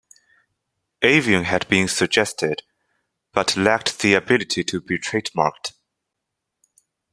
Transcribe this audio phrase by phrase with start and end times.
[1.03, 2.63] "Avion" had been suggested,
[3.33, 5.73] but lacked the ability to be trademarked.